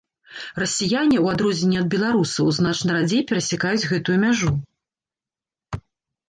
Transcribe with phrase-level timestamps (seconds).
[0.61, 4.53] Расіяне, у адрозненне ад беларусаў, значна радзей перасякаюць гэтую мяжу.